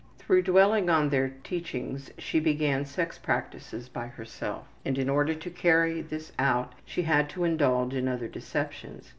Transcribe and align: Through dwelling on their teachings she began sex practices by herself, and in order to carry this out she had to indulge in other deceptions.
Through 0.17 0.41
dwelling 0.41 0.89
on 0.89 1.09
their 1.09 1.29
teachings 1.43 2.09
she 2.17 2.39
began 2.39 2.85
sex 2.87 3.19
practices 3.19 3.87
by 3.87 4.07
herself, 4.07 4.65
and 4.83 4.97
in 4.97 5.09
order 5.09 5.35
to 5.35 5.49
carry 5.51 6.01
this 6.01 6.31
out 6.39 6.73
she 6.83 7.03
had 7.03 7.29
to 7.29 7.43
indulge 7.43 7.93
in 7.93 8.07
other 8.07 8.27
deceptions. 8.27 9.09